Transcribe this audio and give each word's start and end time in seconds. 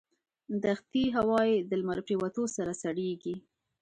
دښتي 0.63 1.03
هوا 1.15 1.41
یې 1.49 1.57
د 1.69 1.71
لمر 1.81 1.99
پرېوتو 2.07 2.43
سره 2.55 2.71
سړېږي. 2.83 3.35